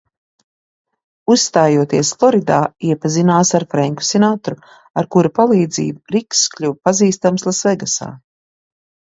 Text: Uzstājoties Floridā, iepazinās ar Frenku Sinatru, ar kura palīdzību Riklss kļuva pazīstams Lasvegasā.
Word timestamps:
Uzstājoties 1.33 2.09
Floridā, 2.21 2.57
iepazinās 2.93 3.53
ar 3.59 3.67
Frenku 3.75 4.07
Sinatru, 4.07 4.57
ar 5.03 5.11
kura 5.17 5.33
palīdzību 5.41 6.17
Riklss 6.17 6.51
kļuva 6.57 6.79
pazīstams 6.91 7.51
Lasvegasā. 7.51 8.11